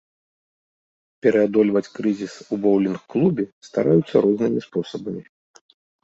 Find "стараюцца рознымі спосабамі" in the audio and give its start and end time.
3.67-5.23